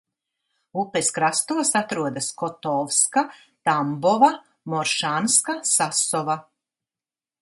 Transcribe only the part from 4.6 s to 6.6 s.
Moršanska, Sasova.